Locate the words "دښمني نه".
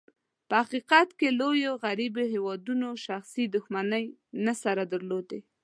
3.55-4.53